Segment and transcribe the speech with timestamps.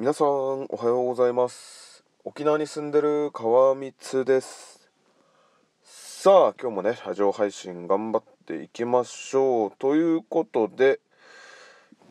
[0.00, 2.02] 皆さんおはようございます。
[2.24, 4.88] 沖縄に住んでる川光です。
[5.82, 9.72] さあ今日もねラジオ配信頑張っていきましょう。
[9.78, 11.00] ということで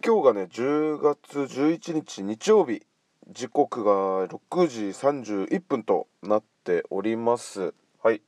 [0.06, 2.84] 今日がね10月11日日曜日。
[3.32, 7.74] 時刻が6時31分となっております。
[8.04, 8.22] はい。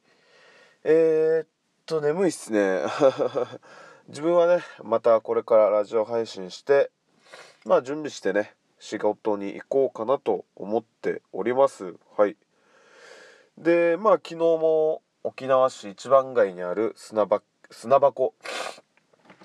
[0.84, 1.48] えー、っ
[1.86, 2.82] と眠いっすね。
[4.10, 6.90] 自分はねまたこれからラジオ配信して
[7.64, 11.94] まあ準備してね仕事に行こうかなと思っております。
[12.18, 12.36] はい。
[13.58, 18.34] でまあ昨日も沖縄市一番街にある砂場砂箱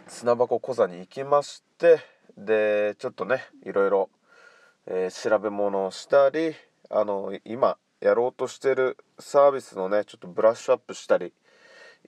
[0.09, 1.99] 砂箱小座に行きまして
[2.39, 4.09] でちょっとねいろいろ、
[4.87, 6.55] えー、調べ物をしたり
[6.89, 11.35] あの今やろうとしてるサービスのねちょっとブラッシュアップしたり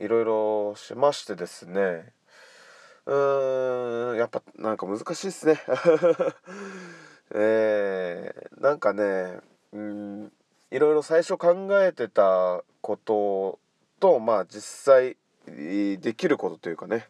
[0.00, 2.14] いろいろしましてですね。
[3.04, 5.60] うーんやっぱなんか難しいっすね。
[7.34, 9.38] えー、なんかね
[9.72, 10.32] うん
[10.70, 13.58] いろいろ最初考えてたこと
[14.00, 14.62] とまあ実
[14.94, 15.16] 際
[15.46, 17.06] できることというかね。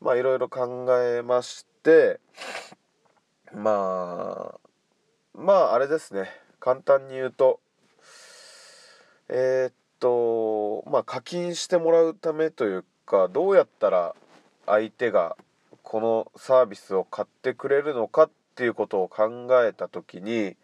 [0.00, 2.18] まあいろいろ考えまして
[3.54, 4.60] まあ
[5.34, 6.28] まああれですね。
[6.58, 7.60] 簡単に言うと
[9.28, 14.14] えー、っとまあ課金してもらうためというかどうやったら
[14.66, 15.36] 相手が
[15.82, 20.56] このサービスを買ってくれるのかっっていうことを考えた時に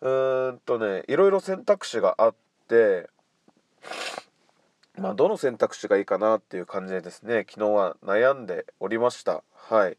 [0.00, 2.34] うーんとねいろいろ選択肢があっ
[2.68, 3.10] て
[4.96, 9.42] まあどの選択肢がいいかなっていう感じでですね昨日は悩んでおりました。
[9.54, 9.96] はい。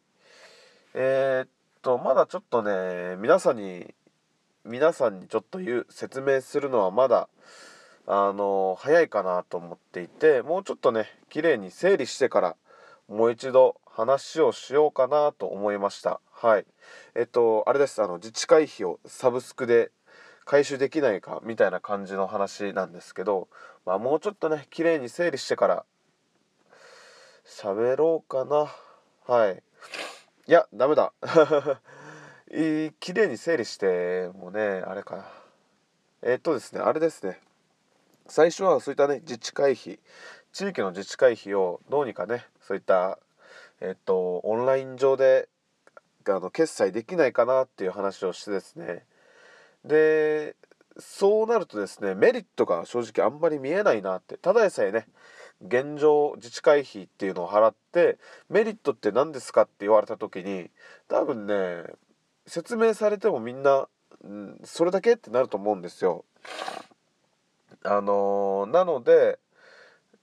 [0.93, 1.49] えー、っ
[1.81, 3.93] とまだちょっとね皆さんに
[4.65, 7.27] 皆さんにちょっと言う説明するのはまだ
[8.07, 12.55] あの早いかなと思っていてもうちょっとね綺麗に整理してから
[13.07, 16.21] もう一度話をしようかなと思いました。
[16.41, 16.65] はい。
[17.15, 18.01] えっとあれです。
[18.01, 19.91] あの自治会費をサブスクで
[20.45, 23.49] 回収できないかみたいな感じの話なんですけど、
[23.85, 25.85] まあ、もうちょっとね綺麗に整理してから
[27.45, 28.71] 喋ろうかな。
[29.27, 29.61] はい。
[30.47, 31.11] いやダメだ。
[32.55, 35.17] い綺麗に整理してもねあれか。
[35.17, 35.25] な
[36.21, 37.41] えっとですねあれですね。
[38.27, 39.99] 最初はそういったね自治会費
[40.53, 43.19] 地域の自治会費をどうにかねそういった
[43.81, 45.49] えっとオンライン上で
[46.31, 49.05] あの決済できないかなっていう話をしてですね
[49.85, 50.55] で
[50.97, 55.07] そうなるとですねメリットが正直あんまり見えないなってただでさえね
[55.61, 58.17] 現状自治会費っていうのを払って
[58.49, 60.69] メリットって何ですかって言われた時に
[61.07, 61.83] 多分ね
[62.47, 63.87] 説明されてもみんな、
[64.23, 66.25] うん、それだけってなると思うんですよ。
[67.83, 69.39] あのー、なので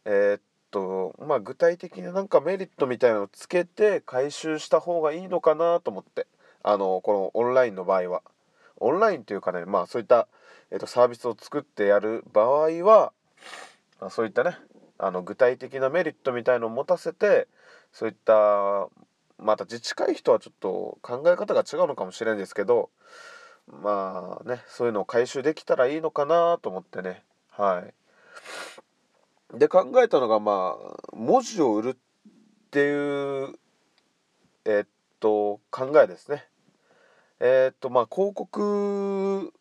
[0.04, 0.40] えー、っ
[0.76, 6.26] とまあ具体的ななんかメリットみたいなのをつけて回収した方がいいのかなと思って。
[6.68, 8.22] あのこのオンラインの場合は。
[8.78, 10.26] オンラインというかねまあそういった、
[10.70, 13.12] えー、とサービスを作ってやる場合は、
[14.00, 14.58] まあ、そういったね
[14.98, 17.46] あの具体的なメリットみたいのを持たせて
[17.92, 18.88] そういった
[19.38, 22.90] また自治会費とはちょっと考え方が違うのかもしれないですけど
[23.66, 27.22] まあねそういうのを回収できたらいいのかなと思ってね。
[27.50, 27.94] はい。
[29.54, 31.96] で考えたのがまあ文字を売るっ
[32.70, 33.58] ていう
[34.64, 34.88] えっ
[35.20, 36.46] と考えですね。
[37.40, 39.52] えっとまあ広告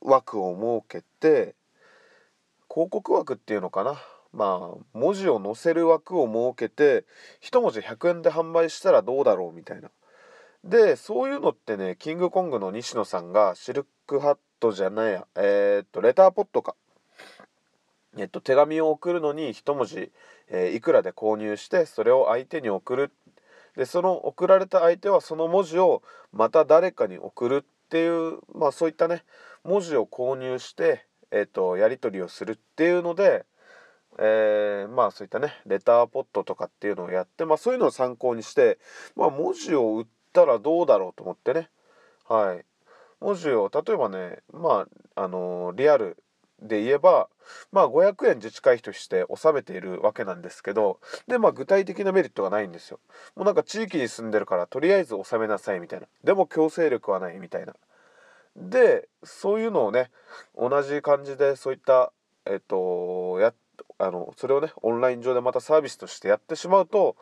[0.00, 1.54] 枠を設けて
[2.70, 3.98] 広告枠っていうのかな。
[4.32, 7.06] まあ文字を載せる枠を設けて
[7.42, 9.90] 1文字100円で販売したらどうだろうみたいな。
[10.64, 16.74] でそういうのってねキングコングの西野さんがシルクハットじゃないやえー、っとレターポットか。
[18.22, 20.12] えっと手紙を送るのに1文字、
[20.48, 23.12] えー、いくらで購入してそれを相手に送る。
[23.76, 26.02] でその送られた相手はその文字を
[26.32, 29.24] また誰かに送るっていうまあそういったね
[29.62, 33.44] 文字を購入して、えっとやり取りをするっていうので
[34.18, 38.78] えー、まあそういったねレターポットとかっていうのをやって、まあ、そういうのを参考にして、
[39.14, 41.70] まあ、文字を売ったらどうだろうと思ってね。
[42.28, 42.64] はい。
[43.20, 46.16] 文字を例えばねまああのー、リアル
[46.60, 47.28] で言えば
[47.72, 53.00] まあ500円自治会費として納めているわけなんですけどでまあ具体的なメリットがないんですよ。
[53.36, 56.06] もうなんか地域に住んでるからとりあえず納めなさいみたいな。
[56.24, 57.74] でも強制力はないみたいな。
[58.56, 60.10] でそういうのをね
[60.56, 62.12] 同じ感じでそういった
[62.44, 63.54] えっとや
[63.98, 67.16] あのそれをねオンライン上でまたサービスとしてやってしまうと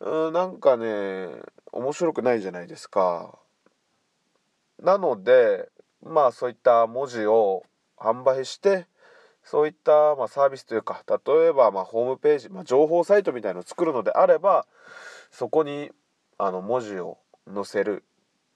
[0.00, 1.28] うんなんかね
[1.72, 3.38] 面白くないじゃないですか。
[4.80, 5.68] なので
[6.02, 7.64] まあそういった文字を
[7.96, 8.86] 販売して
[9.50, 14.66] そういった、ま、サービスというか例えばまホームページ、ま、情報サイトみたいのを作るのであれば
[15.30, 15.90] そこに
[16.36, 17.16] あの文字を
[17.52, 18.04] 載せる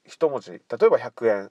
[0.06, 0.61] 1文字例え
[0.91, 1.50] ば100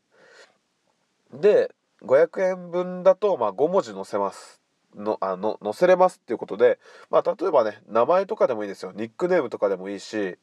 [1.34, 1.42] 円。
[1.42, 1.74] で
[2.04, 4.62] 500円分だとま5文字載せます。
[4.96, 6.78] のあの載せれますっていうことで
[7.10, 8.92] まあ例えばね名前とかでもいいですよ。
[8.94, 10.38] ニックネームとかでもいいし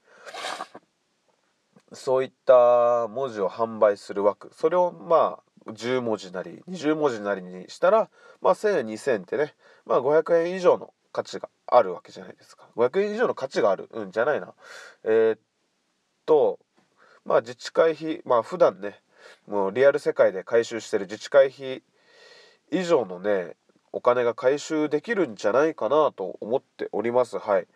[1.92, 4.50] そういった文字を販売する枠。
[4.54, 8.10] それをまあ10文字なり20文字なりにしたら
[8.40, 9.54] まあ1000円2000円ってね
[9.86, 12.68] まあ500円以上の価値があるわけじゃないですか。
[12.76, 14.54] 500円以上の価値があるうんじゃないな。
[15.04, 15.38] えー、っ
[16.26, 16.58] と
[17.24, 19.00] まあ自治会費まあ普段ね
[19.46, 21.82] もうリアル世界で回収してる自治会費
[22.70, 23.56] 以上のね
[23.92, 27.38] お金が回収できるんじゃないかなと思っております。
[27.38, 27.66] はい。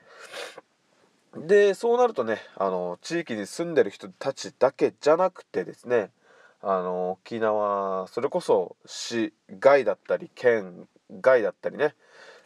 [1.35, 6.11] でそうなるとねあの地域に住んでる人たちだけじゃなくてですね
[6.63, 10.89] あの沖縄それこそ市外だったり県
[11.21, 11.95] 外だったりね。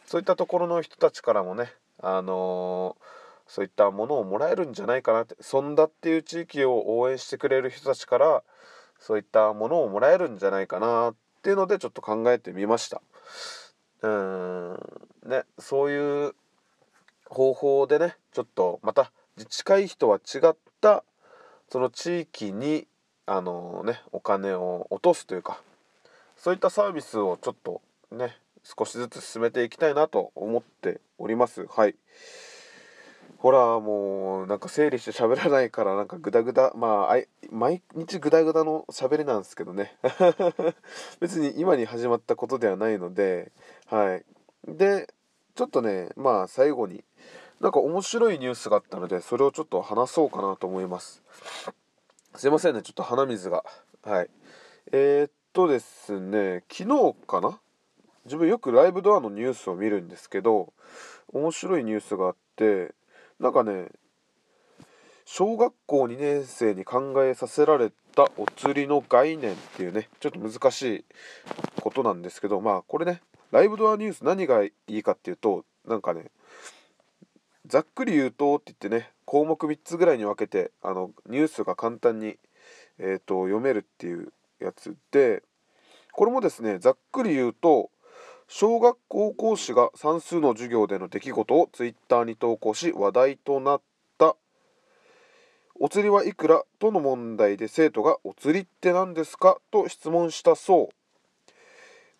[0.05, 1.71] そういったところの人たちからもね
[2.01, 2.95] あの
[3.45, 5.35] そういったものをもらえるんじゃないかなって。
[5.41, 8.43] そんだっていう地域を応援してくれる人たちから
[8.99, 13.01] そういったものをもらえるんじゃないかなっていうのでちょっと考えてみました。
[14.01, 14.73] うん。
[15.25, 16.35] ねそういう
[17.25, 21.03] 方法でねちょっとまた自治会費とは違った
[21.69, 22.87] その地域に
[23.27, 25.61] あのねお金を落とすというか
[26.37, 27.81] そういったサービスをちょっと
[28.11, 31.65] ね少しずつ進めていきたいなと思っております。
[31.67, 31.95] はい。
[33.37, 37.17] ほらもうなんか整理して喋らないからなんかグダグダまあ
[37.51, 39.95] 毎日グダグダの喋りなんですけどね。
[41.19, 43.51] 別に今に始まったことではないので
[43.87, 44.25] はい。
[44.67, 45.13] で
[45.55, 47.03] ちょっとねまあ最後に
[47.59, 51.23] なんか面白いニュースがあったのでそれをちょっと話そうかなと思います。
[52.37, 53.63] すいませんねちょっと鼻水が。
[54.03, 54.29] はい。
[54.91, 57.59] えー、っとですね昨日かな？
[58.25, 60.71] 自分よくライブドアのニュースを見るんですけど
[61.33, 62.93] 面白いニュースがあって
[63.39, 63.87] なんかね
[65.25, 71.05] 小学校2年生に考えさせられたお釣りの概念っていうねちょっと難しい
[71.81, 76.25] ことなんですけどまあこれねライブドアニュース何がいいかっていうとなんかね
[77.67, 82.37] ざっくり言うとって言ってね項目3つぐらいに分けてあのニュースが簡単に、
[82.97, 84.31] えーと、読めるっていう
[84.61, 85.43] やつで
[86.13, 87.89] これもですねざっくり言うと
[88.47, 93.81] 小学校講師が算数の授業での出来事をツイッターに投稿し話題となっ
[94.17, 94.37] た
[95.79, 100.96] お釣りはいくらとの問題で生徒がお釣りって何ですかと質問したそう。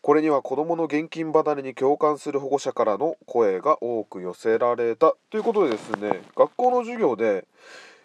[0.07, 5.15] これには子どもの現金離れに共感する保護者からの声が多く寄せられた。
[5.29, 7.45] ということでですね学校の授業で、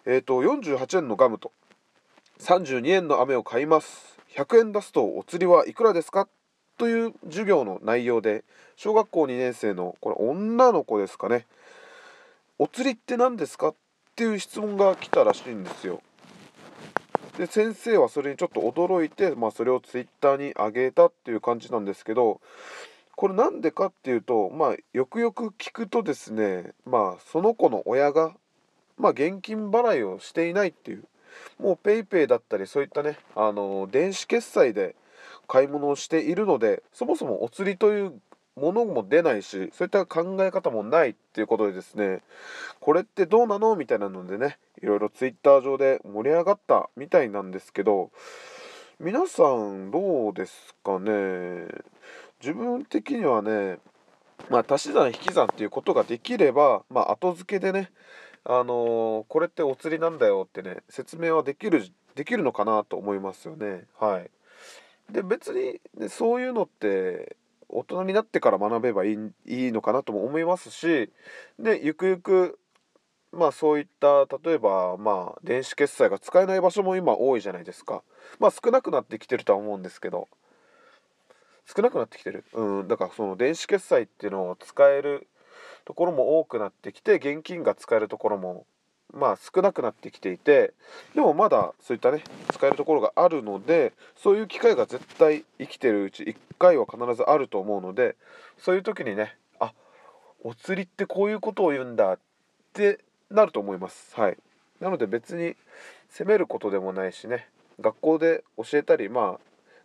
[0.04, 1.52] えーと、48円のガムと
[2.40, 4.18] 32円の飴を買います。
[4.34, 6.26] 100円出すとお釣りはいくらですか？
[6.76, 8.42] という授業の内容で
[8.74, 11.46] 小学校2年生のこれ女の子ですかね。
[12.58, 13.68] お釣りって何ですか？
[13.68, 13.74] っ
[14.16, 16.02] ていう質問が来たらしいんですよ。
[17.36, 22.40] で先生はそれにちょっと驚いて、まあ、それをツイッターに上げたっていう感じなんですけど
[23.16, 28.34] これなんでかっていうとまあよくよく聞くとですねまあその子の親が
[28.98, 31.04] まあ現金払いをしていないっていう
[31.58, 34.94] もう PayPay だったりそういったねあの電子決済で
[35.48, 38.12] 買い物をしているのでそもそもお釣りという
[38.56, 42.20] ものも出ないしそういった考え方もないっていうことでですね
[42.80, 43.76] これってどうなの？
[43.76, 48.10] みたいなのでねいろいろ twitter 上で盛り上がったみたいなんですけど
[49.00, 51.66] 皆さんどうですかね？
[52.40, 53.78] 自分的にはね
[54.50, 57.90] まあ足し算引き算っていうことができればまあ後付けでね
[58.44, 61.84] あのー、これってお釣りなんだよってね説明はできる
[62.14, 63.84] できるのかなと思いますよね。
[63.98, 64.30] はい。
[65.10, 67.36] で別に、ね、そういうのって
[67.72, 71.10] 大人になってから学べばいいいいのかなとも思いますし
[71.58, 72.58] でゆくゆく
[73.32, 78.02] まあそういった例えばまあ電子決済が使えない場所も今多いじゃないですか。
[78.38, 80.28] まあ少なくなってきてるとは思うんですけど。
[81.64, 82.44] 少なくなってきてる？
[82.54, 82.88] うん。
[82.88, 85.28] だからその電子決済っていうのを使える
[85.84, 88.66] ところも多くなってきて現金が使えるところも
[89.12, 90.72] まあ少なくなってきていて
[91.14, 98.16] でもまだそういったね使えるところがあるのでそういう機会が絶対生きてるうち1回は必ずあると思うので
[98.58, 99.72] そういう時にねあ
[100.42, 102.18] お釣りってこういうことを言うんだっ
[102.72, 103.00] て
[103.30, 104.14] なると思います。
[104.14, 104.36] はい。
[104.80, 105.54] なので別に
[106.10, 107.48] 責めることでもないしね
[107.80, 109.38] 学校で教えたりま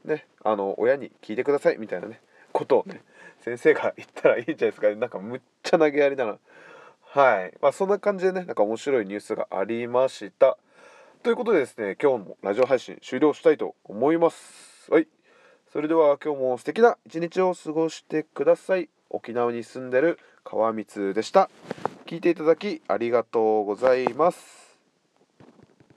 [0.06, 2.20] あねあの親に聞いてくださいみたいなね
[2.52, 3.02] ことをね
[3.42, 6.38] 先生が言ったらいいんじゃないですかなんかむっちゃ投げやりだな
[7.14, 7.58] はい。
[7.62, 10.58] まあそんな感じでねなんか面白いニュースがありました。
[11.24, 14.92] ということでですね今日もラジオ配信終了したいと思います。
[14.92, 15.08] はい。
[15.72, 18.90] それでは今日も素敵な一日を過ごしてください。
[19.10, 21.50] 沖縄に住んでる川光でした。
[22.06, 24.67] 聞いていただきありがとうございます。